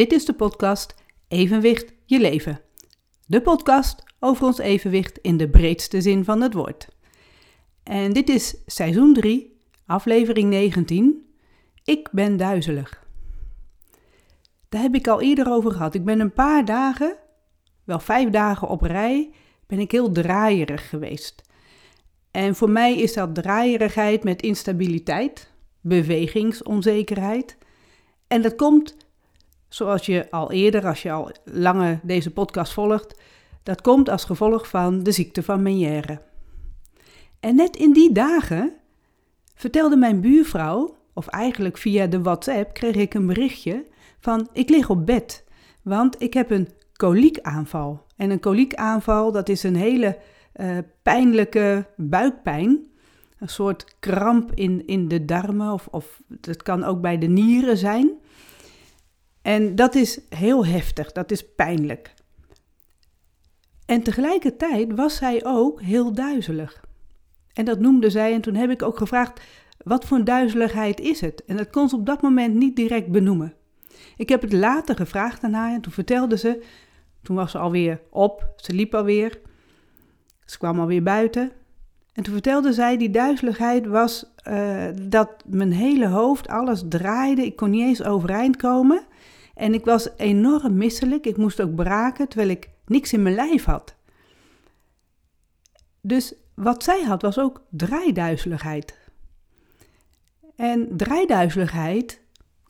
Dit 0.00 0.12
is 0.12 0.24
de 0.24 0.32
podcast 0.32 0.94
Evenwicht 1.28 1.92
je 2.04 2.20
leven. 2.20 2.60
De 3.26 3.42
podcast 3.42 4.02
over 4.20 4.46
ons 4.46 4.58
evenwicht 4.58 5.18
in 5.18 5.36
de 5.36 5.50
breedste 5.50 6.00
zin 6.00 6.24
van 6.24 6.40
het 6.40 6.54
woord. 6.54 6.88
En 7.82 8.12
dit 8.12 8.28
is 8.28 8.56
seizoen 8.66 9.14
3, 9.14 9.60
aflevering 9.86 10.48
19. 10.48 11.26
Ik 11.84 12.08
ben 12.12 12.36
duizelig. 12.36 13.04
Daar 14.68 14.82
heb 14.82 14.94
ik 14.94 15.08
al 15.08 15.20
eerder 15.20 15.50
over 15.50 15.72
gehad. 15.72 15.94
Ik 15.94 16.04
ben 16.04 16.20
een 16.20 16.32
paar 16.32 16.64
dagen, 16.64 17.16
wel 17.84 18.00
vijf 18.00 18.30
dagen 18.30 18.68
op 18.68 18.82
rij, 18.82 19.30
ben 19.66 19.78
ik 19.78 19.90
heel 19.90 20.12
draaierig 20.12 20.88
geweest. 20.88 21.42
En 22.30 22.54
voor 22.54 22.70
mij 22.70 22.96
is 22.96 23.12
dat 23.12 23.34
draaierigheid 23.34 24.24
met 24.24 24.42
instabiliteit, 24.42 25.50
bewegingsonzekerheid. 25.80 27.56
En 28.26 28.42
dat 28.42 28.56
komt, 28.56 28.96
zoals 29.70 30.06
je 30.06 30.30
al 30.30 30.52
eerder, 30.52 30.86
als 30.86 31.02
je 31.02 31.12
al 31.12 31.30
langer 31.44 32.00
deze 32.02 32.30
podcast 32.30 32.72
volgt, 32.72 33.20
dat 33.62 33.80
komt 33.80 34.08
als 34.08 34.24
gevolg 34.24 34.68
van 34.68 35.02
de 35.02 35.12
ziekte 35.12 35.42
van 35.42 35.62
Meniere. 35.62 36.20
En 37.40 37.54
net 37.54 37.76
in 37.76 37.92
die 37.92 38.12
dagen 38.12 38.72
vertelde 39.54 39.96
mijn 39.96 40.20
buurvrouw, 40.20 40.96
of 41.14 41.26
eigenlijk 41.26 41.78
via 41.78 42.06
de 42.06 42.22
WhatsApp, 42.22 42.74
kreeg 42.74 42.94
ik 42.94 43.14
een 43.14 43.26
berichtje 43.26 43.84
van 44.18 44.48
ik 44.52 44.68
lig 44.68 44.90
op 44.90 45.06
bed, 45.06 45.44
want 45.82 46.22
ik 46.22 46.34
heb 46.34 46.50
een 46.50 46.68
koliekaanval. 46.92 48.06
En 48.16 48.30
een 48.30 48.40
koliekaanval, 48.40 49.32
dat 49.32 49.48
is 49.48 49.62
een 49.62 49.76
hele 49.76 50.18
uh, 50.56 50.78
pijnlijke 51.02 51.86
buikpijn. 51.96 52.88
Een 53.38 53.48
soort 53.48 53.96
kramp 53.98 54.52
in, 54.54 54.86
in 54.86 55.08
de 55.08 55.24
darmen, 55.24 55.72
of, 55.72 55.88
of 55.90 56.20
het 56.40 56.62
kan 56.62 56.84
ook 56.84 57.00
bij 57.00 57.18
de 57.18 57.26
nieren 57.26 57.76
zijn. 57.76 58.10
En 59.50 59.74
dat 59.74 59.94
is 59.94 60.20
heel 60.28 60.66
heftig, 60.66 61.12
dat 61.12 61.30
is 61.30 61.54
pijnlijk. 61.54 62.14
En 63.86 64.02
tegelijkertijd 64.02 64.94
was 64.94 65.16
zij 65.16 65.44
ook 65.44 65.82
heel 65.82 66.12
duizelig. 66.12 66.84
En 67.52 67.64
dat 67.64 67.78
noemde 67.78 68.10
zij, 68.10 68.32
en 68.32 68.40
toen 68.40 68.54
heb 68.54 68.70
ik 68.70 68.82
ook 68.82 68.96
gevraagd: 68.96 69.40
wat 69.84 70.04
voor 70.04 70.24
duizeligheid 70.24 71.00
is 71.00 71.20
het? 71.20 71.44
En 71.44 71.56
dat 71.56 71.70
kon 71.70 71.88
ze 71.88 71.96
op 71.96 72.06
dat 72.06 72.22
moment 72.22 72.54
niet 72.54 72.76
direct 72.76 73.08
benoemen. 73.08 73.54
Ik 74.16 74.28
heb 74.28 74.42
het 74.42 74.52
later 74.52 74.96
gevraagd 74.96 75.42
aan 75.42 75.52
haar 75.52 75.72
en 75.72 75.80
toen 75.80 75.92
vertelde 75.92 76.38
ze, 76.38 76.64
toen 77.22 77.36
was 77.36 77.50
ze 77.50 77.58
alweer 77.58 78.00
op, 78.10 78.52
ze 78.56 78.72
liep 78.72 78.94
alweer, 78.94 79.40
ze 80.44 80.58
kwam 80.58 80.80
alweer 80.80 81.02
buiten. 81.02 81.52
En 82.12 82.22
toen 82.22 82.32
vertelde 82.32 82.72
zij, 82.72 82.96
die 82.96 83.10
duizeligheid 83.10 83.86
was 83.86 84.32
uh, 84.48 84.84
dat 85.02 85.44
mijn 85.46 85.72
hele 85.72 86.06
hoofd, 86.06 86.48
alles 86.48 86.82
draaide, 86.88 87.44
ik 87.44 87.56
kon 87.56 87.70
niet 87.70 87.86
eens 87.86 88.02
overeind 88.02 88.56
komen. 88.56 89.08
En 89.60 89.74
ik 89.74 89.84
was 89.84 90.08
enorm 90.16 90.76
misselijk, 90.76 91.26
ik 91.26 91.36
moest 91.36 91.60
ook 91.60 91.74
braken, 91.74 92.28
terwijl 92.28 92.50
ik 92.50 92.70
niks 92.86 93.12
in 93.12 93.22
mijn 93.22 93.34
lijf 93.34 93.64
had. 93.64 93.94
Dus 96.00 96.34
wat 96.54 96.82
zij 96.82 97.02
had 97.02 97.22
was 97.22 97.38
ook 97.38 97.62
draaiduizeligheid. 97.70 98.98
En 100.56 100.96
draaiduizeligheid 100.96 102.20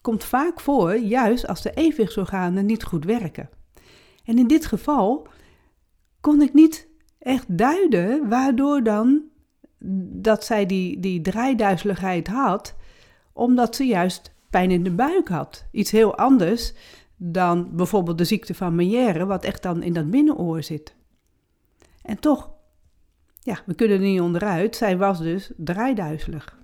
komt 0.01 0.23
vaak 0.23 0.59
voor 0.59 0.95
juist 0.95 1.47
als 1.47 1.61
de 1.61 1.73
evenwichtsorganen 1.73 2.65
niet 2.65 2.83
goed 2.83 3.05
werken. 3.05 3.49
En 4.23 4.37
in 4.37 4.47
dit 4.47 4.65
geval 4.65 5.27
kon 6.21 6.41
ik 6.41 6.53
niet 6.53 6.87
echt 7.19 7.57
duiden 7.57 8.29
waardoor 8.29 8.83
dan 8.83 9.21
dat 10.13 10.45
zij 10.45 10.65
die, 10.65 10.99
die 10.99 11.21
draaiduizeligheid 11.21 12.27
had, 12.27 12.75
omdat 13.33 13.75
ze 13.75 13.83
juist 13.83 14.31
pijn 14.51 14.71
in 14.71 14.83
de 14.83 14.91
buik 14.91 15.27
had. 15.27 15.65
Iets 15.71 15.91
heel 15.91 16.15
anders 16.17 16.73
dan 17.15 17.75
bijvoorbeeld 17.75 18.17
de 18.17 18.23
ziekte 18.23 18.53
van 18.53 18.75
Meniere, 18.75 19.25
wat 19.25 19.43
echt 19.43 19.63
dan 19.63 19.83
in 19.83 19.93
dat 19.93 20.09
binnenoor 20.09 20.63
zit. 20.63 20.95
En 22.01 22.19
toch, 22.19 22.49
ja, 23.39 23.59
we 23.65 23.73
kunnen 23.73 23.97
er 23.97 24.03
niet 24.03 24.21
onderuit, 24.21 24.75
zij 24.75 24.97
was 24.97 25.19
dus 25.19 25.51
draaiduizelig. 25.57 26.59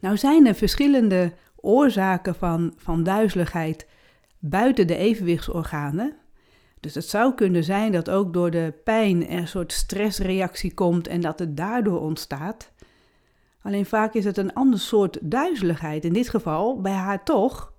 Nou 0.00 0.16
zijn 0.16 0.46
er 0.46 0.54
verschillende 0.54 1.32
oorzaken 1.56 2.34
van, 2.34 2.72
van 2.76 3.02
duizeligheid 3.02 3.86
buiten 4.38 4.86
de 4.86 4.96
evenwichtsorganen. 4.96 6.16
Dus 6.80 6.94
het 6.94 7.08
zou 7.08 7.34
kunnen 7.34 7.64
zijn 7.64 7.92
dat 7.92 8.10
ook 8.10 8.32
door 8.32 8.50
de 8.50 8.74
pijn 8.84 9.28
er 9.28 9.38
een 9.38 9.48
soort 9.48 9.72
stressreactie 9.72 10.74
komt 10.74 11.06
en 11.06 11.20
dat 11.20 11.38
het 11.38 11.56
daardoor 11.56 12.00
ontstaat. 12.00 12.72
Alleen 13.62 13.86
vaak 13.86 14.14
is 14.14 14.24
het 14.24 14.36
een 14.36 14.54
ander 14.54 14.78
soort 14.78 15.18
duizeligheid. 15.20 16.04
In 16.04 16.12
dit 16.12 16.28
geval 16.28 16.80
bij 16.80 16.92
haar 16.92 17.24
toch 17.24 17.72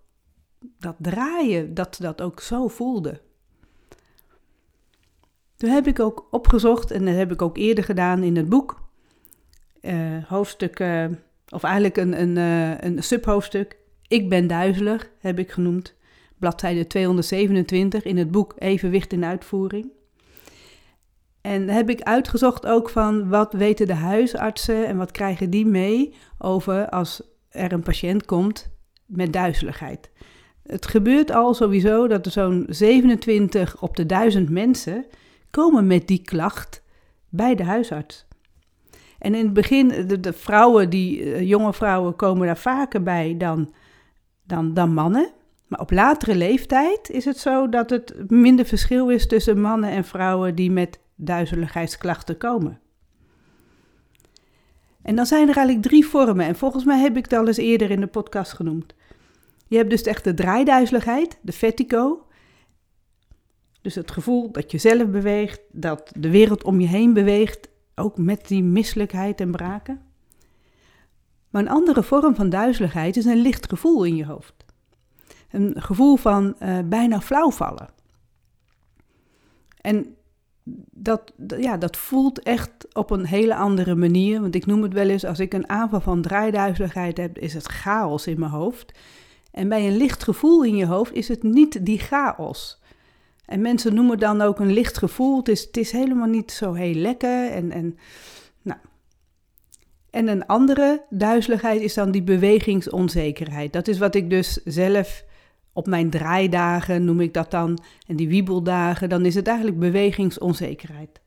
dat 0.79 0.95
draaien, 0.97 1.73
dat 1.73 1.95
ze 1.95 2.01
dat 2.01 2.21
ook 2.21 2.39
zo 2.39 2.67
voelde. 2.67 3.21
Toen 5.55 5.69
heb 5.69 5.87
ik 5.87 5.99
ook 5.99 6.27
opgezocht, 6.31 6.91
en 6.91 7.05
dat 7.05 7.15
heb 7.15 7.31
ik 7.31 7.41
ook 7.41 7.57
eerder 7.57 7.83
gedaan 7.83 8.23
in 8.23 8.35
het 8.35 8.49
boek, 8.49 8.81
uh, 9.81 10.23
hoofdstuk, 10.23 10.79
uh, 10.79 11.05
of 11.49 11.63
eigenlijk 11.63 11.97
een, 11.97 12.21
een, 12.21 12.35
uh, 12.35 12.77
een 12.79 13.03
subhoofdstuk, 13.03 13.77
Ik 14.07 14.29
ben 14.29 14.47
duizelig, 14.47 15.09
heb 15.19 15.39
ik 15.39 15.51
genoemd 15.51 15.95
bladzijde 16.37 16.87
227 16.87 18.03
in 18.03 18.17
het 18.17 18.31
boek 18.31 18.53
Evenwicht 18.57 19.13
in 19.13 19.25
uitvoering. 19.25 19.91
En 21.43 21.69
heb 21.69 21.89
ik 21.89 22.01
uitgezocht 22.01 22.65
ook 22.65 22.89
van 22.89 23.29
wat 23.29 23.53
weten 23.53 23.87
de 23.87 23.93
huisartsen 23.93 24.87
en 24.87 24.97
wat 24.97 25.11
krijgen 25.11 25.49
die 25.49 25.65
mee 25.65 26.13
over 26.37 26.89
als 26.89 27.21
er 27.49 27.71
een 27.71 27.83
patiënt 27.83 28.25
komt 28.25 28.69
met 29.05 29.33
duizeligheid. 29.33 30.11
Het 30.63 30.85
gebeurt 30.85 31.31
al 31.31 31.53
sowieso 31.53 32.07
dat 32.07 32.25
er 32.25 32.31
zo'n 32.31 32.65
27 32.67 33.81
op 33.81 33.95
de 33.95 34.05
1000 34.05 34.49
mensen 34.49 35.05
komen 35.49 35.87
met 35.87 36.07
die 36.07 36.21
klacht 36.21 36.83
bij 37.29 37.55
de 37.55 37.63
huisarts. 37.63 38.27
En 39.19 39.35
in 39.35 39.43
het 39.43 39.53
begin, 39.53 39.87
de, 39.87 40.19
de 40.19 40.33
vrouwen, 40.33 40.89
die 40.89 41.33
eh, 41.33 41.47
jonge 41.47 41.73
vrouwen 41.73 42.15
komen 42.15 42.45
daar 42.45 42.57
vaker 42.57 43.03
bij 43.03 43.35
dan, 43.37 43.73
dan, 44.43 44.73
dan 44.73 44.93
mannen. 44.93 45.31
Maar 45.67 45.79
op 45.79 45.91
latere 45.91 46.35
leeftijd 46.35 47.09
is 47.09 47.25
het 47.25 47.37
zo 47.37 47.69
dat 47.69 47.89
het 47.89 48.31
minder 48.31 48.65
verschil 48.65 49.09
is 49.09 49.27
tussen 49.27 49.61
mannen 49.61 49.89
en 49.89 50.03
vrouwen 50.03 50.55
die 50.55 50.71
met 50.71 50.99
duizeligheidsklachten 51.15 52.37
komen. 52.37 52.79
En 55.01 55.15
dan 55.15 55.25
zijn 55.25 55.49
er 55.49 55.55
eigenlijk 55.55 55.87
drie 55.87 56.05
vormen. 56.05 56.45
En 56.45 56.55
volgens 56.55 56.83
mij 56.83 56.99
heb 56.99 57.17
ik 57.17 57.23
het 57.23 57.33
al 57.33 57.47
eens 57.47 57.57
eerder 57.57 57.91
in 57.91 57.99
de 57.99 58.07
podcast 58.07 58.53
genoemd. 58.53 58.93
Je 59.67 59.77
hebt 59.77 59.89
dus 59.89 60.01
echt 60.01 60.23
de 60.23 60.33
draaiduizeligheid, 60.33 61.39
de 61.41 61.51
vertigo. 61.51 62.27
Dus 63.81 63.95
het 63.95 64.11
gevoel 64.11 64.51
dat 64.51 64.71
je 64.71 64.77
zelf 64.77 65.09
beweegt, 65.09 65.61
dat 65.71 66.11
de 66.17 66.29
wereld 66.29 66.63
om 66.63 66.79
je 66.79 66.87
heen 66.87 67.13
beweegt, 67.13 67.69
ook 67.95 68.17
met 68.17 68.47
die 68.47 68.63
misselijkheid 68.63 69.41
en 69.41 69.51
braken. 69.51 70.01
Maar 71.49 71.61
een 71.61 71.69
andere 71.69 72.03
vorm 72.03 72.35
van 72.35 72.49
duizeligheid 72.49 73.17
is 73.17 73.25
een 73.25 73.41
licht 73.41 73.69
gevoel 73.69 74.03
in 74.03 74.15
je 74.15 74.25
hoofd 74.25 74.63
een 75.53 75.81
gevoel 75.81 76.15
van 76.15 76.55
uh, 76.59 76.79
bijna 76.85 77.21
flauwvallen. 77.21 77.89
En 79.81 80.15
dat, 80.91 81.33
ja, 81.57 81.77
dat 81.77 81.97
voelt 81.97 82.39
echt 82.39 82.71
op 82.93 83.09
een 83.09 83.25
hele 83.25 83.55
andere 83.55 83.95
manier. 83.95 84.41
Want 84.41 84.55
ik 84.55 84.65
noem 84.65 84.83
het 84.83 84.93
wel 84.93 85.09
eens, 85.09 85.25
als 85.25 85.39
ik 85.39 85.53
een 85.53 85.69
aanval 85.69 86.01
van 86.01 86.21
draaiduizeligheid 86.21 87.17
heb, 87.17 87.37
is 87.37 87.53
het 87.53 87.65
chaos 87.65 88.27
in 88.27 88.39
mijn 88.39 88.51
hoofd. 88.51 88.91
En 89.51 89.69
bij 89.69 89.87
een 89.87 89.97
licht 89.97 90.23
gevoel 90.23 90.63
in 90.63 90.75
je 90.75 90.85
hoofd 90.85 91.13
is 91.13 91.27
het 91.27 91.43
niet 91.43 91.85
die 91.85 91.99
chaos. 91.99 92.81
En 93.45 93.61
mensen 93.61 93.93
noemen 93.93 94.19
dan 94.19 94.41
ook 94.41 94.59
een 94.59 94.73
licht 94.73 94.97
gevoel. 94.97 95.37
Het 95.37 95.47
is, 95.47 95.61
het 95.61 95.77
is 95.77 95.91
helemaal 95.91 96.27
niet 96.27 96.51
zo 96.51 96.73
heel 96.73 96.93
lekker. 96.93 97.51
En, 97.51 97.71
en, 97.71 97.97
nou. 98.61 98.79
en 100.09 100.27
een 100.27 100.45
andere 100.45 101.05
duizeligheid 101.09 101.81
is 101.81 101.93
dan 101.93 102.11
die 102.11 102.23
bewegingsonzekerheid. 102.23 103.73
Dat 103.73 103.87
is 103.87 103.97
wat 103.97 104.15
ik 104.15 104.29
dus 104.29 104.53
zelf 104.63 105.23
op 105.73 105.87
mijn 105.87 106.09
draaidagen 106.09 107.05
noem 107.05 107.19
ik 107.19 107.33
dat 107.33 107.51
dan, 107.51 107.79
en 108.07 108.15
die 108.15 108.27
wiebeldagen, 108.27 109.09
dan 109.09 109.25
is 109.25 109.35
het 109.35 109.47
eigenlijk 109.47 109.79
bewegingsonzekerheid. 109.79 111.21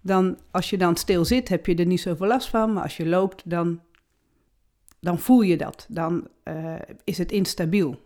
Dan, 0.00 0.38
als 0.50 0.70
je 0.70 0.78
dan 0.78 0.96
stil 0.96 1.24
zit, 1.24 1.48
heb 1.48 1.66
je 1.66 1.74
er 1.74 1.86
niet 1.86 2.00
zoveel 2.00 2.26
last 2.26 2.48
van, 2.48 2.72
maar 2.72 2.82
als 2.82 2.96
je 2.96 3.06
loopt, 3.06 3.50
dan, 3.50 3.80
dan 5.00 5.18
voel 5.18 5.40
je 5.40 5.56
dat. 5.56 5.86
Dan 5.88 6.28
uh, 6.44 6.74
is 7.04 7.18
het 7.18 7.32
instabiel. 7.32 8.02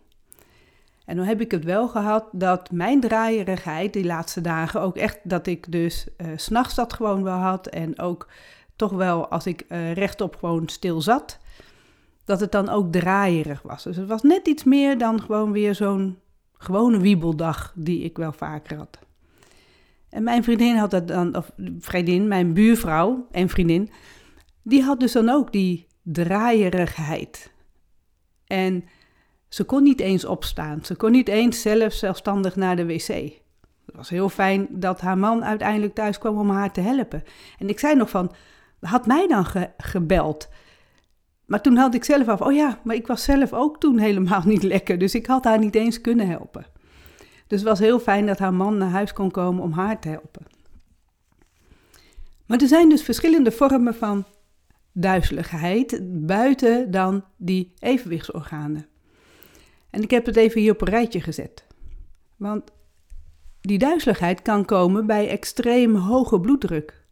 En 1.05 1.15
dan 1.15 1.25
heb 1.25 1.41
ik 1.41 1.51
het 1.51 1.63
wel 1.63 1.87
gehad 1.87 2.25
dat 2.31 2.71
mijn 2.71 2.99
draaierigheid 2.99 3.93
die 3.93 4.05
laatste 4.05 4.41
dagen 4.41 4.81
ook 4.81 4.97
echt, 4.97 5.19
dat 5.23 5.47
ik 5.47 5.71
dus 5.71 6.07
uh, 6.17 6.27
s'nachts 6.35 6.75
dat 6.75 6.93
gewoon 6.93 7.23
wel 7.23 7.37
had 7.37 7.67
en 7.67 7.99
ook 7.99 8.27
toch 8.75 8.91
wel 8.91 9.27
als 9.27 9.45
ik 9.45 9.65
uh, 9.67 9.93
rechtop 9.93 10.35
gewoon 10.35 10.67
stil 10.67 11.01
zat, 11.01 11.39
dat 12.29 12.39
het 12.39 12.51
dan 12.51 12.69
ook 12.69 12.91
draaierig 12.91 13.61
was. 13.61 13.83
Dus 13.83 13.95
het 13.95 14.07
was 14.07 14.21
net 14.21 14.47
iets 14.47 14.63
meer 14.63 14.97
dan 14.97 15.21
gewoon 15.21 15.51
weer 15.51 15.75
zo'n 15.75 16.19
gewone 16.53 16.99
wiebeldag 16.99 17.73
die 17.75 18.03
ik 18.03 18.17
wel 18.17 18.31
vaker 18.31 18.77
had. 18.77 18.99
En 20.09 20.23
mijn 20.23 20.43
vriendin 20.43 20.75
had 20.75 20.91
dat 20.91 21.07
dan, 21.07 21.35
of 21.35 21.51
vriendin, 21.79 22.27
mijn 22.27 22.53
buurvrouw 22.53 23.27
en 23.31 23.49
vriendin, 23.49 23.89
die 24.63 24.83
had 24.83 24.99
dus 24.99 25.11
dan 25.11 25.29
ook 25.29 25.51
die 25.51 25.87
draaierigheid. 26.03 27.51
En 28.47 28.83
Ze 29.47 29.63
kon 29.63 29.83
niet 29.83 29.99
eens 29.99 30.25
opstaan. 30.25 30.85
Ze 30.85 30.95
kon 30.95 31.11
niet 31.11 31.27
eens 31.27 31.61
zelf 31.61 31.93
zelfstandig 31.93 32.55
naar 32.55 32.75
de 32.75 32.85
wc. 32.85 33.07
Het 33.07 33.95
was 33.95 34.09
heel 34.09 34.29
fijn 34.29 34.67
dat 34.69 35.01
haar 35.01 35.17
man 35.17 35.43
uiteindelijk 35.43 35.93
thuis 35.93 36.17
kwam 36.17 36.37
om 36.37 36.49
haar 36.49 36.71
te 36.71 36.81
helpen. 36.81 37.23
En 37.57 37.69
ik 37.69 37.79
zei 37.79 37.95
nog 37.95 38.09
van, 38.09 38.31
had 38.79 39.05
mij 39.05 39.27
dan 39.27 39.45
gebeld? 39.77 40.49
Maar 41.49 41.61
toen 41.61 41.75
had 41.75 41.93
ik 41.93 42.03
zelf 42.03 42.27
af, 42.27 42.41
oh 42.41 42.53
ja, 42.53 42.79
maar 42.83 42.95
ik 42.95 43.07
was 43.07 43.23
zelf 43.23 43.53
ook 43.53 43.79
toen 43.79 43.97
helemaal 43.97 44.41
niet 44.45 44.63
lekker. 44.63 44.97
Dus 44.97 45.15
ik 45.15 45.25
had 45.25 45.43
haar 45.43 45.59
niet 45.59 45.75
eens 45.75 46.01
kunnen 46.01 46.27
helpen. 46.27 46.65
Dus 47.47 47.59
het 47.59 47.69
was 47.69 47.79
heel 47.79 47.99
fijn 47.99 48.25
dat 48.25 48.39
haar 48.39 48.53
man 48.53 48.77
naar 48.77 48.89
huis 48.89 49.13
kon 49.13 49.31
komen 49.31 49.63
om 49.63 49.71
haar 49.71 49.99
te 49.99 50.09
helpen. 50.09 50.45
Maar 52.45 52.61
er 52.61 52.67
zijn 52.67 52.89
dus 52.89 53.03
verschillende 53.03 53.51
vormen 53.51 53.95
van 53.95 54.25
duizeligheid 54.93 55.99
buiten 56.25 56.91
dan 56.91 57.23
die 57.37 57.73
evenwichtsorganen. 57.79 58.85
En 59.89 60.01
ik 60.01 60.11
heb 60.11 60.25
het 60.25 60.35
even 60.35 60.61
hier 60.61 60.71
op 60.71 60.81
een 60.81 60.89
rijtje 60.89 61.21
gezet. 61.21 61.67
Want 62.37 62.71
die 63.61 63.77
duizeligheid 63.77 64.41
kan 64.41 64.65
komen 64.65 65.05
bij 65.05 65.29
extreem 65.29 65.95
hoge 65.95 66.39
bloeddruk. 66.39 67.05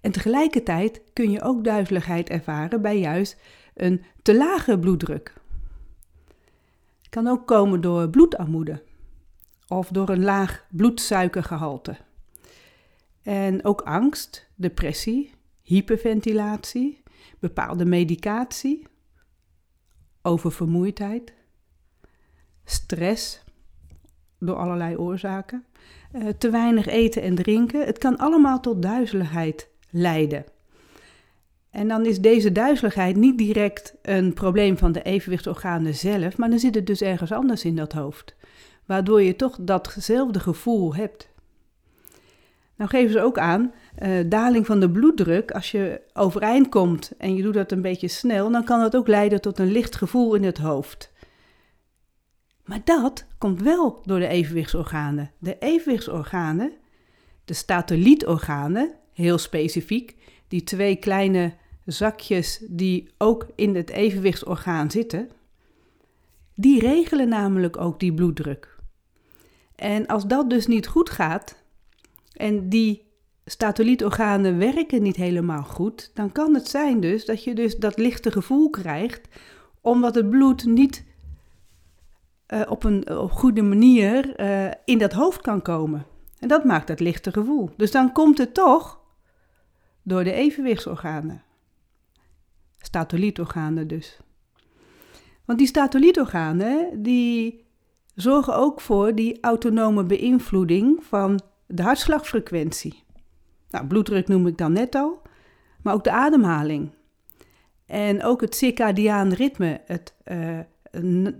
En 0.00 0.12
tegelijkertijd 0.12 1.02
kun 1.12 1.30
je 1.30 1.42
ook 1.42 1.64
duizeligheid 1.64 2.28
ervaren 2.28 2.82
bij 2.82 2.98
juist 2.98 3.36
een 3.74 4.02
te 4.22 4.36
lage 4.36 4.78
bloeddruk. 4.78 5.34
Het 6.98 7.08
kan 7.08 7.26
ook 7.26 7.46
komen 7.46 7.80
door 7.80 8.10
bloedarmoede 8.10 8.82
of 9.68 9.88
door 9.88 10.08
een 10.08 10.22
laag 10.22 10.66
bloedsuikergehalte. 10.70 11.96
En 13.22 13.64
ook 13.64 13.80
angst, 13.80 14.48
depressie, 14.54 15.30
hyperventilatie, 15.62 17.02
bepaalde 17.38 17.84
medicatie, 17.84 18.86
oververmoeidheid, 20.22 21.34
stress 22.64 23.44
door 24.38 24.56
allerlei 24.56 24.96
oorzaken, 24.96 25.64
eh, 26.12 26.28
te 26.28 26.50
weinig 26.50 26.86
eten 26.86 27.22
en 27.22 27.34
drinken. 27.34 27.86
Het 27.86 27.98
kan 27.98 28.16
allemaal 28.16 28.60
tot 28.60 28.82
duizeligheid 28.82 29.68
leiden. 29.90 30.44
En 31.74 31.88
dan 31.88 32.06
is 32.06 32.20
deze 32.20 32.52
duizeligheid 32.52 33.16
niet 33.16 33.38
direct 33.38 33.94
een 34.02 34.32
probleem 34.32 34.78
van 34.78 34.92
de 34.92 35.02
evenwichtsorganen 35.02 35.94
zelf, 35.94 36.36
maar 36.36 36.50
dan 36.50 36.58
zit 36.58 36.74
het 36.74 36.86
dus 36.86 37.00
ergens 37.00 37.32
anders 37.32 37.64
in 37.64 37.76
dat 37.76 37.92
hoofd, 37.92 38.34
waardoor 38.84 39.22
je 39.22 39.36
toch 39.36 39.56
datzelfde 39.60 40.40
gevoel 40.40 40.94
hebt. 40.94 41.28
Nou 42.76 42.90
geven 42.90 43.12
ze 43.12 43.20
ook 43.20 43.38
aan, 43.38 43.72
uh, 44.02 44.10
daling 44.26 44.66
van 44.66 44.80
de 44.80 44.90
bloeddruk, 44.90 45.50
als 45.50 45.70
je 45.70 46.00
overeind 46.12 46.68
komt 46.68 47.12
en 47.18 47.34
je 47.34 47.42
doet 47.42 47.54
dat 47.54 47.72
een 47.72 47.82
beetje 47.82 48.08
snel, 48.08 48.50
dan 48.50 48.64
kan 48.64 48.80
dat 48.80 48.96
ook 48.96 49.08
leiden 49.08 49.40
tot 49.40 49.58
een 49.58 49.72
licht 49.72 49.96
gevoel 49.96 50.34
in 50.34 50.44
het 50.44 50.58
hoofd. 50.58 51.12
Maar 52.64 52.80
dat 52.84 53.26
komt 53.38 53.62
wel 53.62 54.00
door 54.04 54.18
de 54.18 54.28
evenwichtsorganen. 54.28 55.30
De 55.38 55.56
evenwichtsorganen, 55.58 56.72
de 57.44 57.54
statolietorganen, 57.54 58.92
heel 59.12 59.38
specifiek, 59.38 60.16
die 60.48 60.64
twee 60.64 60.96
kleine 60.96 61.52
zakjes 61.84 62.62
die 62.68 63.10
ook 63.18 63.46
in 63.54 63.74
het 63.74 63.90
evenwichtsorgaan 63.90 64.90
zitten, 64.90 65.30
die 66.54 66.80
regelen 66.80 67.28
namelijk 67.28 67.76
ook 67.76 68.00
die 68.00 68.14
bloeddruk. 68.14 68.78
En 69.76 70.06
als 70.06 70.26
dat 70.26 70.50
dus 70.50 70.66
niet 70.66 70.86
goed 70.86 71.10
gaat 71.10 71.62
en 72.32 72.68
die 72.68 73.02
statolietorganen 73.44 74.58
werken 74.58 75.02
niet 75.02 75.16
helemaal 75.16 75.62
goed, 75.62 76.10
dan 76.14 76.32
kan 76.32 76.54
het 76.54 76.68
zijn 76.68 77.00
dus 77.00 77.24
dat 77.24 77.44
je 77.44 77.54
dus 77.54 77.76
dat 77.76 77.98
lichte 77.98 78.30
gevoel 78.30 78.70
krijgt 78.70 79.28
omdat 79.80 80.14
het 80.14 80.30
bloed 80.30 80.64
niet 80.64 81.04
uh, 82.48 82.62
op 82.68 82.84
een 82.84 83.18
op 83.18 83.30
goede 83.30 83.62
manier 83.62 84.40
uh, 84.40 84.70
in 84.84 84.98
dat 84.98 85.12
hoofd 85.12 85.40
kan 85.40 85.62
komen. 85.62 86.06
En 86.38 86.48
dat 86.48 86.64
maakt 86.64 86.86
dat 86.86 87.00
lichte 87.00 87.32
gevoel. 87.32 87.70
Dus 87.76 87.90
dan 87.90 88.12
komt 88.12 88.38
het 88.38 88.54
toch 88.54 89.00
door 90.02 90.24
de 90.24 90.32
evenwichtsorganen. 90.32 91.42
Statolietorganen 92.84 93.88
dus. 93.88 94.18
Want 95.44 95.58
die 95.58 95.68
statolietorganen 95.68 97.02
die 97.02 97.64
zorgen 98.14 98.56
ook 98.56 98.80
voor 98.80 99.14
die 99.14 99.38
autonome 99.40 100.04
beïnvloeding 100.04 101.04
van 101.04 101.40
de 101.66 101.82
hartslagfrequentie. 101.82 103.02
Nou, 103.70 103.86
bloeddruk 103.86 104.28
noem 104.28 104.46
ik 104.46 104.58
dan 104.58 104.72
net 104.72 104.94
al, 104.94 105.22
maar 105.82 105.94
ook 105.94 106.04
de 106.04 106.10
ademhaling. 106.10 106.92
En 107.86 108.22
ook 108.22 108.40
het 108.40 108.54
circadiaan 108.54 109.32
ritme, 109.32 109.80
het 109.84 110.14
uh, 110.24 110.58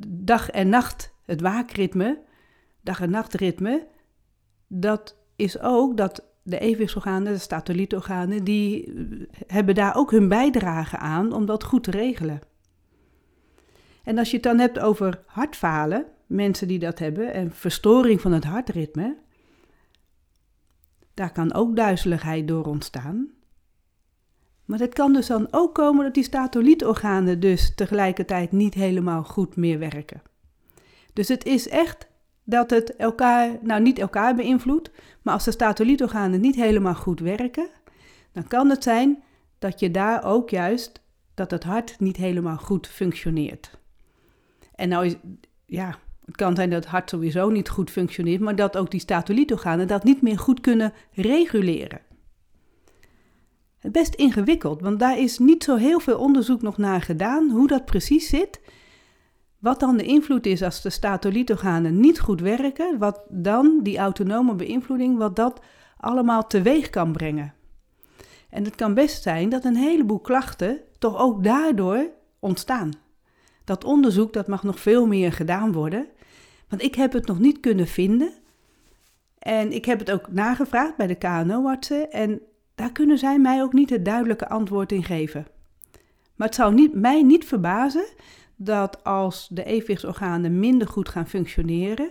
dag 0.09 0.51
en 0.51 0.69
nacht, 0.69 1.15
het 1.25 1.41
waakritme, 1.41 2.21
dag 2.81 3.01
en 3.01 3.11
nachtritme, 3.11 3.87
dat 4.67 5.17
is 5.37 5.61
ook 5.61 5.97
dat 5.97 6.25
de 6.47 6.59
evenwichtsorganen, 6.59 7.33
de 7.33 7.39
statolietorganen, 7.39 8.45
die 8.45 8.93
hebben 9.47 9.75
daar 9.75 9.97
ook 9.97 10.11
hun 10.11 10.29
bijdrage 10.29 10.97
aan 10.97 11.33
om 11.33 11.47
dat 11.47 11.65
goed 11.65 11.85
te 11.85 11.91
regelen. 11.91 12.41
En 14.03 14.19
als 14.19 14.29
je 14.29 14.35
het 14.35 14.45
dan 14.45 14.59
hebt 14.59 14.79
over 14.79 15.21
hartfalen, 15.27 16.05
mensen 16.27 16.69
die 16.69 16.79
dat 16.79 16.99
hebben, 16.99 17.33
en 17.33 17.53
verstoring 17.53 18.21
van 18.21 18.33
het 18.33 18.45
hartritme, 18.45 19.17
daar 21.15 21.33
kan 21.33 21.55
ook 21.55 21.77
duizeligheid 21.77 22.49
door 22.49 22.65
ontstaan. 22.65 23.29
Maar 24.65 24.79
het 24.79 24.95
kan 24.95 25.13
dus 25.13 25.27
dan 25.27 25.49
ook 25.51 25.75
komen 25.75 26.05
dat 26.05 26.15
die 26.15 26.25
statolietorganen 26.25 27.41
dus 27.41 27.75
tegelijkertijd 27.75 28.53
niet 28.53 28.75
helemaal 28.75 29.23
goed 29.23 29.57
meer 29.57 29.79
werken. 29.79 30.23
Dus 31.13 31.29
het 31.29 31.45
is 31.45 31.69
echt 31.69 32.07
dat 32.45 32.71
het 32.71 32.97
elkaar, 32.97 33.59
nou 33.63 33.83
niet 33.83 33.99
elkaar 33.99 34.35
beïnvloedt, 34.35 34.91
maar 35.25 35.35
als 35.35 35.45
de 35.45 35.51
statolietorganen 35.51 36.41
niet 36.41 36.55
helemaal 36.55 36.95
goed 36.95 37.21
werken, 37.21 37.69
dan 38.33 38.47
kan 38.47 38.71
het 38.71 38.83
zijn 38.83 39.23
dat 39.59 39.81
je 39.81 39.91
daar 39.91 40.25
ook 40.25 40.51
juist, 40.51 41.01
dat 41.35 41.51
het 41.51 41.65
hart 41.65 42.01
niet 42.01 42.17
helemaal 42.17 42.57
goed 42.57 42.87
functioneert. 42.87 43.79
En 44.75 44.89
nou 44.89 45.07
is, 45.07 45.15
ja, 45.67 45.99
het 46.25 46.37
kan 46.37 46.57
zijn 46.57 46.71
dat 46.71 46.83
het 46.83 46.93
hart 46.93 47.11
sowieso 47.11 47.49
niet 47.51 47.69
goed 47.69 47.91
functioneert, 47.91 48.41
maar 48.41 48.57
dat 48.57 48.77
ook 48.77 48.91
die 48.91 49.01
statolietorganen 49.01 49.87
dat 49.87 50.05
niet 50.05 50.23
meer 50.23 50.39
goed 50.39 50.61
kunnen 50.61 50.93
reguleren. 51.13 52.01
Best 53.81 54.15
ingewikkeld, 54.15 54.81
want 54.81 54.99
daar 54.99 55.19
is 55.19 55.39
niet 55.39 55.65
zo 55.65 55.77
heel 55.77 56.01
veel 56.01 56.19
onderzoek 56.19 56.63
nog 56.63 56.79
naar 56.79 57.03
gedaan 57.03 57.51
hoe 57.51 57.69
dat 57.69 57.85
precies 57.85 58.29
zit. 58.29 58.61
Wat 59.65 59.81
dan 59.81 59.97
de 59.97 60.05
invloed 60.05 60.47
is 60.47 60.63
als 60.63 60.83
de 60.83 60.91
statolietorganen 60.91 62.01
niet 62.01 62.21
goed 62.21 62.41
werken, 62.41 62.99
wat 62.99 63.23
dan 63.29 63.81
die 63.83 63.99
autonome 63.99 64.55
beïnvloeding, 64.55 65.19
wat 65.19 65.37
dat 65.37 65.61
allemaal 65.97 66.47
teweeg 66.47 66.91
kan 66.91 67.13
brengen. 67.13 67.55
En 68.51 68.65
het 68.65 68.75
kan 68.75 68.95
best 68.95 69.23
zijn 69.23 69.49
dat 69.49 69.65
een 69.65 69.77
heleboel 69.77 70.21
klachten 70.21 70.81
toch 70.99 71.19
ook 71.19 71.45
daardoor 71.45 72.11
ontstaan. 72.39 72.91
Dat 73.65 73.85
onderzoek 73.85 74.33
dat 74.33 74.47
mag 74.47 74.63
nog 74.63 74.81
veel 74.81 75.07
meer 75.07 75.33
gedaan 75.33 75.73
worden, 75.73 76.07
want 76.69 76.83
ik 76.83 76.95
heb 76.95 77.13
het 77.13 77.27
nog 77.27 77.39
niet 77.39 77.61
kunnen 77.61 77.87
vinden. 77.87 78.33
En 79.39 79.73
ik 79.73 79.85
heb 79.85 79.99
het 79.99 80.11
ook 80.11 80.33
nagevraagd 80.33 80.97
bij 80.97 81.07
de 81.07 81.15
KNO-artsen 81.15 82.11
en 82.11 82.41
daar 82.75 82.93
kunnen 82.93 83.19
zij 83.19 83.39
mij 83.39 83.63
ook 83.63 83.73
niet 83.73 83.91
het 83.91 84.05
duidelijke 84.05 84.49
antwoord 84.49 84.93
in 84.93 85.05
geven. 85.05 85.47
Maar 86.35 86.47
het 86.47 86.57
zou 86.57 86.75
niet, 86.75 86.95
mij 86.95 87.23
niet 87.23 87.45
verbazen 87.45 88.07
dat 88.65 89.05
als 89.05 89.49
de 89.51 89.65
evenwichtsorganen 89.65 90.59
minder 90.59 90.89
goed 90.89 91.09
gaan 91.09 91.29
functioneren, 91.29 92.11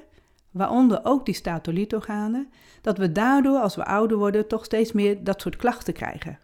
waaronder 0.51 0.99
ook 1.03 1.25
die 1.25 1.35
statolietorganen, 1.35 2.49
dat 2.81 2.97
we 2.97 3.11
daardoor 3.11 3.59
als 3.59 3.75
we 3.75 3.85
ouder 3.85 4.17
worden 4.17 4.47
toch 4.47 4.65
steeds 4.65 4.91
meer 4.91 5.23
dat 5.23 5.41
soort 5.41 5.55
klachten 5.55 5.93
krijgen. 5.93 6.39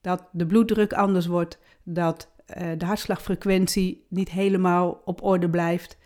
Dat 0.00 0.28
de 0.32 0.46
bloeddruk 0.46 0.92
anders 0.92 1.26
wordt, 1.26 1.58
dat 1.82 2.28
uh, 2.58 2.68
de 2.78 2.84
hartslagfrequentie 2.84 4.06
niet 4.08 4.30
helemaal 4.30 5.02
op 5.04 5.22
orde 5.22 5.50
blijft, 5.50 5.98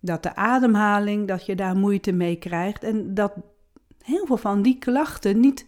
dat 0.00 0.22
de 0.22 0.34
ademhaling, 0.34 1.28
dat 1.28 1.46
je 1.46 1.56
daar 1.56 1.76
moeite 1.76 2.12
mee 2.12 2.36
krijgt 2.36 2.84
en 2.84 3.14
dat 3.14 3.32
heel 4.02 4.26
veel 4.26 4.36
van 4.36 4.62
die 4.62 4.78
klachten 4.78 5.40
niet 5.40 5.66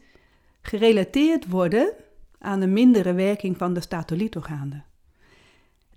gerelateerd 0.63 1.49
worden 1.49 1.93
aan 2.39 2.61
de 2.61 2.67
mindere 2.67 3.13
werking 3.13 3.57
van 3.57 3.73
de 3.73 3.81
statolietorganen. 3.81 4.85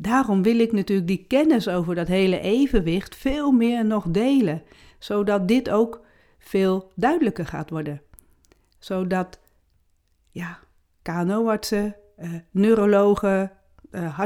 Daarom 0.03 0.43
wil 0.43 0.59
ik 0.59 0.71
natuurlijk 0.71 1.07
die 1.07 1.25
kennis 1.27 1.67
over 1.67 1.95
dat 1.95 2.07
hele 2.07 2.39
evenwicht 2.39 3.15
veel 3.15 3.51
meer 3.51 3.85
nog 3.85 4.05
delen, 4.07 4.63
zodat 4.99 5.47
dit 5.47 5.69
ook 5.69 6.01
veel 6.39 6.91
duidelijker 6.95 7.45
gaat 7.45 7.69
worden. 7.69 8.01
Zodat 8.79 9.39
ja, 10.31 10.59
KNO-artsen, 11.01 11.95
uh, 12.19 12.33
neurologen, 12.51 13.51
uh, 13.91 14.19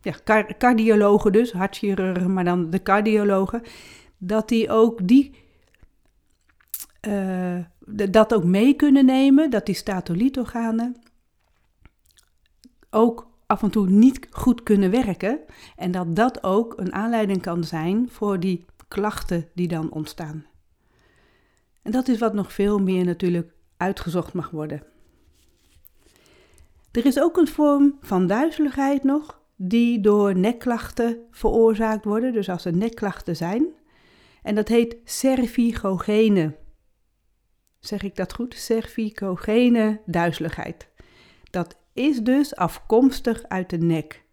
ja, 0.00 0.14
cardiologen 0.58 1.32
dus, 1.32 1.52
hartchirurgen, 1.52 2.32
maar 2.32 2.44
dan 2.44 2.70
de 2.70 2.82
cardiologen, 2.82 3.62
dat 4.18 4.48
die 4.48 4.70
ook 4.70 5.06
die 5.06 5.34
uh, 7.08 7.58
dat 8.10 8.34
ook 8.34 8.44
mee 8.44 8.74
kunnen 8.74 9.04
nemen, 9.04 9.50
dat 9.50 9.66
die 9.66 9.74
statolietorganen 9.74 10.96
ook 12.90 13.27
af 13.48 13.62
en 13.62 13.70
toe 13.70 13.88
niet 13.88 14.26
goed 14.30 14.62
kunnen 14.62 14.90
werken. 14.90 15.40
En 15.76 15.90
dat 15.90 16.16
dat 16.16 16.42
ook 16.42 16.74
een 16.76 16.92
aanleiding 16.92 17.42
kan 17.42 17.64
zijn 17.64 18.08
voor 18.10 18.40
die 18.40 18.64
klachten 18.88 19.48
die 19.54 19.68
dan 19.68 19.90
ontstaan. 19.90 20.46
En 21.82 21.92
dat 21.92 22.08
is 22.08 22.18
wat 22.18 22.34
nog 22.34 22.52
veel 22.52 22.78
meer 22.78 23.04
natuurlijk 23.04 23.52
uitgezocht 23.76 24.32
mag 24.32 24.50
worden. 24.50 24.82
Er 26.90 27.06
is 27.06 27.20
ook 27.20 27.36
een 27.36 27.48
vorm 27.48 27.96
van 28.00 28.26
duizeligheid 28.26 29.04
nog, 29.04 29.40
die 29.56 30.00
door 30.00 30.36
nekklachten 30.36 31.18
veroorzaakt 31.30 32.04
worden, 32.04 32.32
dus 32.32 32.48
als 32.48 32.64
er 32.64 32.76
nekklachten 32.76 33.36
zijn. 33.36 33.66
En 34.42 34.54
dat 34.54 34.68
heet 34.68 34.96
cervicogene. 35.04 36.56
Zeg 37.78 38.02
ik 38.02 38.16
dat 38.16 38.34
goed? 38.34 38.54
Cervicogene 38.54 40.00
duizeligheid. 40.06 40.88
Dat 41.50 41.76
is 41.98 42.20
dus 42.20 42.56
afkomstig 42.56 43.42
uit 43.48 43.70
de 43.70 43.78
nek. 43.78 44.24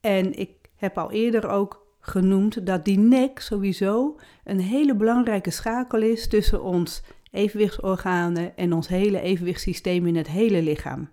En 0.00 0.38
ik 0.38 0.50
heb 0.76 0.98
al 0.98 1.10
eerder 1.10 1.48
ook 1.48 1.86
genoemd 2.00 2.66
dat 2.66 2.84
die 2.84 2.98
nek 2.98 3.38
sowieso 3.38 4.18
een 4.44 4.60
hele 4.60 4.96
belangrijke 4.96 5.50
schakel 5.50 6.02
is 6.02 6.28
tussen 6.28 6.62
ons 6.62 7.02
evenwichtsorganen 7.30 8.56
en 8.56 8.72
ons 8.72 8.88
hele 8.88 9.20
evenwichtssysteem 9.20 10.06
in 10.06 10.16
het 10.16 10.28
hele 10.28 10.62
lichaam. 10.62 11.10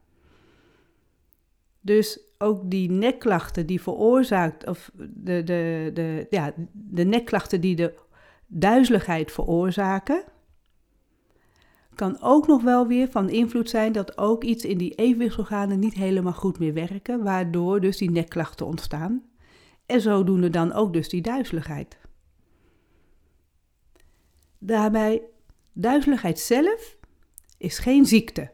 Dus 1.82 2.20
ook 2.38 2.72
die 2.72 2.92
nekklachten 2.92 3.66
die 3.66 3.82
veroorzaakt, 3.82 4.68
of 4.68 4.92
de, 4.96 5.44
de, 5.44 5.92
de, 5.94 6.28
ja, 6.30 6.54
de 6.72 7.04
nekklachten 7.04 7.62
die 7.62 7.76
de 7.76 7.94
duizeligheid 8.48 9.32
veroorzaken, 9.32 10.24
kan 12.00 12.22
ook 12.22 12.48
nog 12.48 12.64
wel 12.64 12.88
weer 12.88 13.10
van 13.10 13.30
invloed 13.30 13.70
zijn 13.70 13.92
dat 13.92 14.18
ook 14.18 14.44
iets 14.44 14.66
in 14.66 14.78
die 14.78 14.96
evenwichtsorganen 14.96 15.80
niet 15.80 15.94
helemaal 15.94 16.34
goed 16.34 16.60
meer 16.60 16.74
werken, 16.74 17.24
waardoor 17.24 17.82
dus 17.82 17.98
die 17.98 18.12
nekklachten 18.12 18.66
ontstaan. 18.66 19.24
En 19.86 20.02
zodoende 20.02 20.50
dan 20.50 20.74
ook 20.74 20.94
dus 20.94 21.10
die 21.10 21.22
duizeligheid. 21.22 21.98
Daarbij, 24.58 25.22
duizeligheid 25.74 26.40
zelf 26.40 26.98
is 27.58 27.80
geen 27.80 28.06
ziekte. 28.06 28.52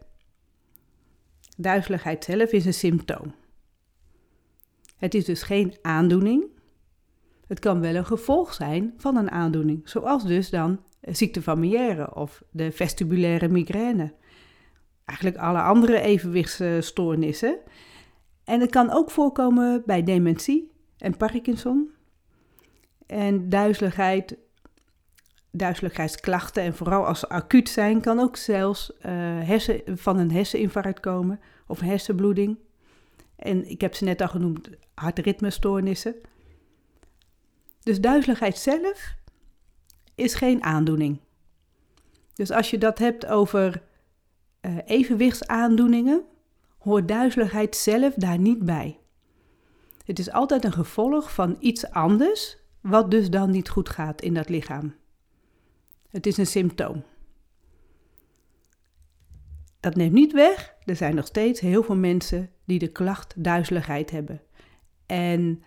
Duizeligheid 1.58 2.24
zelf 2.24 2.52
is 2.52 2.66
een 2.66 2.74
symptoom. 2.74 3.34
Het 4.98 5.14
is 5.14 5.25
dus 5.25 5.44
geen 5.44 5.78
aandoening. 5.82 6.46
Het 7.48 7.60
kan 7.60 7.80
wel 7.80 7.96
een 7.96 8.06
gevolg 8.06 8.54
zijn 8.54 8.94
van 8.98 9.16
een 9.16 9.32
aandoening, 9.32 9.90
zoals 9.90 10.24
dus 10.24 10.50
dan 10.50 10.80
ziekte 11.12 11.42
van 11.42 11.60
Meière 11.60 12.16
of 12.16 12.44
de 12.52 12.72
vestibulaire 12.72 13.48
migraine. 13.48 14.14
Eigenlijk 15.06 15.40
alle 15.40 15.62
andere 15.62 16.00
evenwichtsstoornissen. 16.00 17.58
En 18.44 18.60
het 18.60 18.70
kan 18.70 18.92
ook 18.92 19.12
voorkomen 19.12 19.84
bij 19.86 20.04
dementie 20.04 20.72
en 20.98 21.18
Parkinson. 21.18 21.90
En 23.06 23.50
duizeligheid, 23.50 24.38
duizeligheidsklachten, 25.52 26.64
en 26.64 26.76
vooral 26.76 27.06
als 27.06 27.20
ze 27.20 27.30
acuut 27.30 27.70
zijn, 27.70 28.02
kan 28.02 28.20
ook 28.20 28.36
zelfs 28.36 28.92
uh, 28.98 29.04
hersen, 29.48 29.82
van 29.86 30.18
een 30.18 30.32
herseninfarct 30.32 31.00
komen 31.00 31.40
of 31.68 31.80
hersenbloeding. 31.80 32.58
En 33.36 33.70
ik 33.70 33.82
heb 33.82 33.96
ze 33.96 34.04
net 34.04 34.22
al 34.22 34.28
genoemd, 34.28 34.70
hartritmestoornissen. 34.94 36.16
Dus 37.84 38.02
duizeligheid 38.02 38.58
zelf 38.58 39.16
is 40.15 40.34
geen 40.34 40.63
aandoening. 40.63 41.19
Dus 42.34 42.51
als 42.51 42.69
je 42.69 42.77
dat 42.77 42.98
hebt 43.00 43.25
over 43.25 43.84
uh, 44.62 44.77
evenwichtsaandoeningen, 44.86 46.24
hoort 46.77 47.07
duizeligheid 47.07 47.75
zelf 47.75 48.13
daar 48.13 48.39
niet 48.39 48.65
bij. 48.65 49.00
Het 50.05 50.19
is 50.19 50.31
altijd 50.31 50.63
een 50.63 50.74
gevolg 50.74 51.34
van 51.34 51.55
iets 51.60 51.89
anders, 51.89 52.57
wat 52.81 53.12
dus 53.12 53.29
dan 53.29 53.51
niet 53.51 53.69
goed 53.69 53.89
gaat 53.89 54.22
in 54.22 54.34
dat 54.34 54.50
lichaam. 54.50 54.95
Het 56.10 56.25
is 56.25 56.38
een 56.38 56.48
symptoom. 56.48 57.03
Dat 59.79 59.95
neemt 59.95 60.13
niet 60.13 60.31
weg, 60.31 60.75
er 60.84 60.95
zijn 60.95 61.15
nog 61.15 61.25
steeds 61.25 61.60
heel 61.60 61.84
veel 61.84 61.95
mensen 61.95 62.50
die 62.65 62.79
de 62.79 62.88
klacht 62.88 63.34
duizeligheid 63.38 64.12
hebben. 64.12 64.41
En 65.05 65.63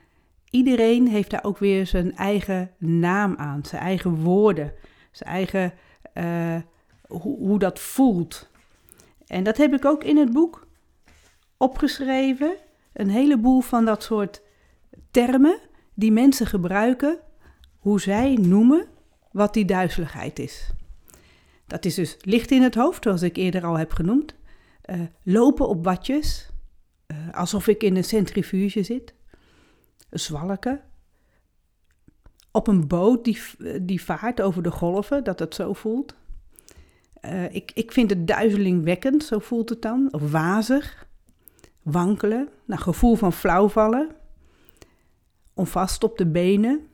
iedereen 0.50 1.08
heeft 1.08 1.30
daar 1.30 1.44
ook 1.44 1.58
weer 1.58 1.86
zijn 1.86 2.16
eigen 2.16 2.70
naam 2.78 3.34
aan, 3.36 3.64
zijn 3.64 3.82
eigen 3.82 4.14
woorden, 4.14 4.72
zijn 5.10 5.30
eigen 5.30 5.72
uh, 6.14 6.56
hoe, 7.06 7.38
hoe 7.38 7.58
dat 7.58 7.78
voelt. 7.80 8.50
En 9.26 9.44
dat 9.44 9.56
heb 9.56 9.74
ik 9.74 9.84
ook 9.84 10.04
in 10.04 10.16
het 10.16 10.32
boek 10.32 10.66
opgeschreven. 11.56 12.56
Een 12.92 13.10
heleboel 13.10 13.60
van 13.60 13.84
dat 13.84 14.02
soort 14.02 14.42
termen 15.10 15.58
die 15.94 16.12
mensen 16.12 16.46
gebruiken, 16.46 17.18
hoe 17.78 18.00
zij 18.00 18.34
noemen 18.40 18.86
wat 19.32 19.54
die 19.54 19.64
duizeligheid 19.64 20.38
is. 20.38 20.70
Dat 21.66 21.84
is 21.84 21.94
dus 21.94 22.16
licht 22.20 22.50
in 22.50 22.62
het 22.62 22.74
hoofd, 22.74 23.02
zoals 23.02 23.22
ik 23.22 23.36
eerder 23.36 23.64
al 23.64 23.78
heb 23.78 23.92
genoemd. 23.92 24.34
Uh, 24.86 25.00
lopen 25.22 25.68
op 25.68 25.84
watjes, 25.84 26.50
uh, 27.06 27.16
alsof 27.32 27.66
ik 27.66 27.82
in 27.82 27.96
een 27.96 28.04
centrifuge 28.04 28.82
zit 28.82 29.14
zwalken. 30.10 30.80
Op 32.50 32.66
een 32.66 32.86
boot 32.86 33.24
die, 33.24 33.38
die 33.82 34.02
vaart 34.02 34.40
over 34.40 34.62
de 34.62 34.70
golven, 34.70 35.24
dat 35.24 35.38
het 35.38 35.54
zo 35.54 35.72
voelt. 35.72 36.14
Uh, 37.24 37.54
ik, 37.54 37.70
ik 37.74 37.92
vind 37.92 38.10
het 38.10 38.26
duizelingwekkend, 38.26 39.24
zo 39.24 39.38
voelt 39.38 39.68
het 39.68 39.82
dan. 39.82 40.08
Of 40.10 40.30
wazig, 40.30 41.08
wankelen, 41.82 42.48
nou, 42.64 42.80
gevoel 42.80 43.14
van 43.14 43.32
flauwvallen. 43.32 44.08
Onvast 45.54 46.04
op 46.04 46.18
de 46.18 46.26
benen, 46.26 46.86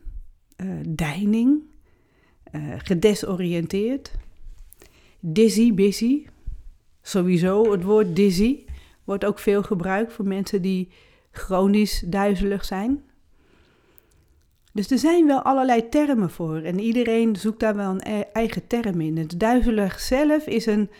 uh, 0.56 0.72
deining, 0.88 1.62
uh, 2.52 2.74
gedesoriënteerd. 2.76 4.12
Dizzy, 5.20 5.74
busy. 5.74 6.26
Sowieso 7.02 7.72
het 7.72 7.82
woord 7.82 8.16
dizzy 8.16 8.64
wordt 9.04 9.24
ook 9.24 9.38
veel 9.38 9.62
gebruikt 9.62 10.12
voor 10.12 10.26
mensen 10.26 10.62
die 10.62 10.88
chronisch 11.34 12.02
duizelig 12.06 12.64
zijn. 12.64 13.02
Dus 14.72 14.90
er 14.90 14.98
zijn 14.98 15.26
wel 15.26 15.42
allerlei 15.42 15.88
termen 15.88 16.30
voor 16.30 16.56
en 16.56 16.78
iedereen 16.78 17.36
zoekt 17.36 17.60
daar 17.60 17.76
wel 17.76 17.90
een 17.90 18.06
e-, 18.06 18.24
eigen 18.32 18.66
term 18.66 19.00
in. 19.00 19.16
Het 19.16 19.40
duizelig 19.40 20.00
zelf 20.00 20.46
is 20.46 20.66
een 20.66 20.90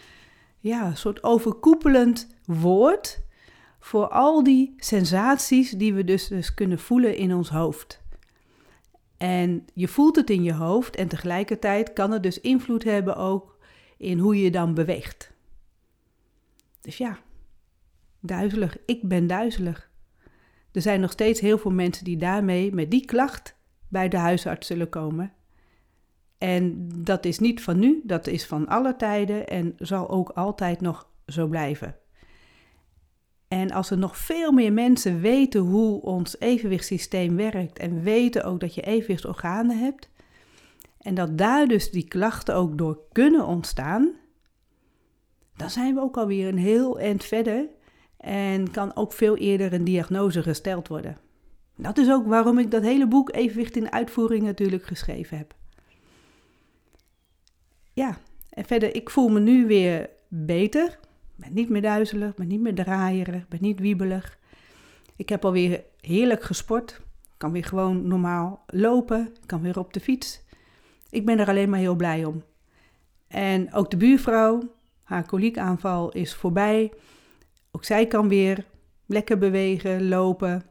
ja, 0.59 0.95
soort 0.95 1.23
overkoepelend 1.23 2.29
woord 2.45 3.23
voor 3.81 4.09
al 4.09 4.43
die 4.43 4.75
sensaties 4.77 5.71
die 5.71 5.95
we 5.95 6.05
dus, 6.05 6.29
dus 6.29 6.55
kunnen 6.55 6.79
voelen 6.79 7.17
in 7.17 7.35
ons 7.35 7.49
hoofd. 7.49 8.03
En 9.17 9.65
je 9.75 9.89
voelt 9.89 10.17
het 10.17 10.31
in 10.31 10.43
je 10.43 10.55
hoofd 10.55 10.97
en 10.97 11.09
tegelijkertijd 11.09 11.93
kan 11.93 12.11
het 12.11 12.23
dus 12.23 12.41
invloed 12.41 12.85
hebben 12.85 13.17
ook 13.17 13.59
in 13.97 14.19
hoe 14.19 14.43
je 14.43 14.51
dan 14.51 14.75
beweegt. 14.75 15.33
Dus 16.81 16.97
ja, 16.97 17.19
duizelig. 18.21 18.77
Ik 18.87 19.09
ben 19.09 19.27
duizelig. 19.27 19.91
Er 20.75 20.83
zijn 20.83 21.01
nog 21.01 21.11
steeds 21.13 21.41
heel 21.41 21.59
veel 21.59 21.71
mensen 21.71 22.05
die 22.05 22.17
daarmee, 22.17 22.73
met 22.73 22.91
die 22.91 23.05
klacht, 23.05 23.57
bij 23.89 24.09
de 24.09 24.17
huisarts 24.17 24.67
zullen 24.67 24.89
komen. 24.89 25.33
En 26.39 26.89
dat 26.97 27.25
is 27.25 27.39
niet 27.39 27.63
van 27.63 27.79
nu, 27.79 28.01
dat 28.05 28.27
is 28.27 28.47
van 28.47 28.69
alle 28.69 28.97
tijden 28.97 29.47
en 29.47 29.75
zal 29.79 30.11
ook 30.11 30.29
altijd 30.29 30.81
nog 30.81 31.09
zo 31.27 31.47
blijven. 31.47 31.97
En 33.49 33.71
als 33.71 33.91
er 33.91 33.99
nog 33.99 34.17
veel 34.17 34.53
meer 34.53 34.73
mensen 34.73 35.21
weten 35.21 35.61
hoe 35.61 36.03
ons 36.03 36.41
evenwichtssysteem 36.41 37.37
werkt 37.37 37.79
en 37.79 38.03
weten 38.03 38.45
ook 38.45 38.61
dat 38.61 38.75
je 38.75 38.83
evenwichtsorganen 38.83 39.79
hebt, 39.79 40.11
en 40.99 41.15
dat 41.15 41.39
daar 41.39 41.67
dus 41.67 41.91
die 41.91 42.09
klachten 42.09 42.55
ook 42.55 42.79
door 42.79 42.99
kunnen 43.13 43.47
ontstaan, 43.47 44.13
dan 45.57 45.71
zijn 45.71 45.95
we 45.95 46.01
ook 46.01 46.17
alweer 46.17 46.49
een 46.49 46.59
heel 46.59 46.99
eind 46.99 47.25
verder 47.25 47.69
en 48.17 48.71
kan 48.71 48.97
ook 48.97 49.13
veel 49.13 49.37
eerder 49.37 49.73
een 49.73 49.85
diagnose 49.85 50.43
gesteld 50.43 50.89
worden. 50.89 51.19
Dat 51.77 51.99
is 51.99 52.11
ook 52.11 52.27
waarom 52.27 52.59
ik 52.59 52.71
dat 52.71 52.83
hele 52.83 53.09
boek 53.09 53.35
Evenwicht 53.35 53.77
in 53.77 53.93
uitvoering 53.93 54.43
natuurlijk 54.43 54.85
geschreven 54.85 55.39
heb. 55.39 55.55
Ja, 57.93 58.19
en 58.51 58.65
verder, 58.65 58.95
ik 58.95 59.11
voel 59.11 59.29
me 59.29 59.41
nu 59.41 59.67
weer 59.67 60.11
beter. 60.29 60.87
Ik 60.87 61.45
ben 61.45 61.53
niet 61.55 61.69
meer 61.69 61.83
duizelig, 61.83 62.35
ben 62.35 62.47
niet 62.47 62.61
meer 62.61 62.75
draaierig, 62.75 63.49
ben 63.49 63.59
niet 63.63 63.81
wiebelig. 63.81 64.39
Ik 65.17 65.29
heb 65.29 65.45
alweer 65.45 65.85
heerlijk 66.01 66.43
gesport. 66.43 67.01
Ik 67.23 67.35
kan 67.37 67.53
weer 67.53 67.65
gewoon 67.65 68.09
normaal 68.09 68.65
lopen, 68.67 69.21
ik 69.21 69.47
kan 69.47 69.61
weer 69.61 69.79
op 69.79 69.93
de 69.93 70.01
fiets. 70.01 70.43
Ik 71.11 71.27
ben 71.27 71.39
er 71.39 71.49
alleen 71.49 71.71
maar 71.71 71.79
heel 71.79 71.95
blij 71.95 72.25
om. 72.25 72.43
En 73.29 73.73
ook 73.73 73.91
de 73.91 73.97
buurvrouw, 73.97 74.75
haar 75.03 75.27
koliekaanval 75.27 76.13
is 76.13 76.35
voorbij. 76.35 76.93
Ook 77.75 77.85
zij 77.85 78.07
kan 78.07 78.29
weer 78.29 78.65
lekker 79.07 79.39
bewegen, 79.39 80.09
lopen. 80.09 80.63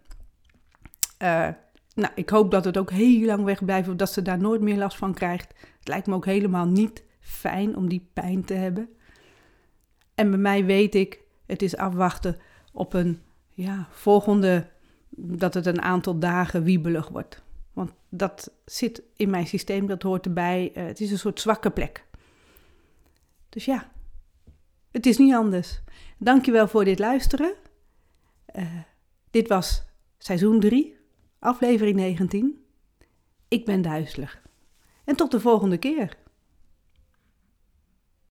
Uh, 1.22 1.48
nou, 1.96 2.12
ik 2.16 2.30
hoop 2.30 2.52
dat 2.52 2.66
het 2.66 2.78
ook 2.78 2.92
heel 2.92 3.26
lang 3.26 3.44
weg 3.44 3.66
blijft, 3.66 3.90
of 3.90 3.96
dat 3.96 4.12
ze 4.12 4.22
daar 4.22 4.38
nooit 4.38 4.62
meer 4.62 4.78
last 4.78 4.98
van 4.98 5.14
krijgt. 5.14 5.54
Het 5.80 5.88
lijkt 5.88 6.08
me 6.08 6.16
ook 6.16 6.26
helemaal 6.26 6.66
niet 6.66 7.04
fijn 7.20 7.76
om 7.76 7.90
die 7.90 8.10
pijn 8.14 8.46
te 8.46 8.54
hebben. 8.54 8.90
En 10.16 10.30
bij 10.30 10.40
mij 10.40 10.66
weet 10.66 10.96
ik, 10.96 11.20
het 11.46 11.62
is 11.62 11.78
afwachten 11.78 12.38
op 12.72 12.94
een 12.94 13.22
ja, 13.50 13.88
volgende 13.92 14.70
dat 15.16 15.54
het 15.54 15.66
een 15.66 15.82
aantal 15.82 16.20
dagen 16.20 16.64
wiebelig 16.64 17.08
wordt. 17.08 17.44
Want 17.74 17.94
dat 18.10 18.54
zit 18.66 19.02
in 19.16 19.30
mijn 19.30 19.48
systeem, 19.48 19.88
dat 19.88 20.04
hoort 20.04 20.26
erbij. 20.26 20.72
Uh, 20.76 20.86
het 20.86 21.00
is 21.00 21.12
een 21.12 21.20
soort 21.20 21.40
zwakke 21.40 21.70
plek. 21.70 22.06
Dus 23.50 23.66
ja, 23.66 23.92
het 24.94 25.06
is 25.06 25.18
niet 25.18 25.34
anders. 25.34 25.82
Dankjewel 26.18 26.68
voor 26.68 26.86
dit 26.86 27.00
luisteren. 27.00 27.54
Uh, 28.56 28.64
dit 29.30 29.48
was 29.48 29.84
seizoen 30.18 30.60
3, 30.60 30.98
aflevering 31.40 31.96
19. 31.96 32.66
Ik 33.48 33.66
ben 33.66 33.82
duizelig. 33.82 34.42
En 35.04 35.16
tot 35.16 35.32
de 35.32 35.40
volgende 35.40 35.78
keer. 35.78 36.18